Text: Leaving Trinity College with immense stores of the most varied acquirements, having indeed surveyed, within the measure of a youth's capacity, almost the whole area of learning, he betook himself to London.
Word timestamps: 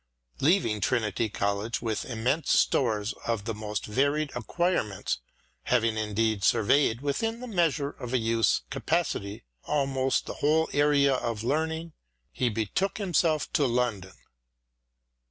Leaving 0.39 0.81
Trinity 0.81 1.29
College 1.29 1.79
with 1.79 2.05
immense 2.05 2.51
stores 2.53 3.13
of 3.27 3.45
the 3.45 3.53
most 3.53 3.85
varied 3.85 4.31
acquirements, 4.35 5.19
having 5.65 5.95
indeed 5.95 6.43
surveyed, 6.43 7.01
within 7.01 7.39
the 7.39 7.45
measure 7.45 7.91
of 7.91 8.11
a 8.11 8.17
youth's 8.17 8.63
capacity, 8.71 9.43
almost 9.65 10.25
the 10.25 10.33
whole 10.41 10.67
area 10.73 11.13
of 11.13 11.43
learning, 11.43 11.93
he 12.31 12.49
betook 12.49 12.97
himself 12.97 13.53
to 13.53 13.67
London. 13.67 14.13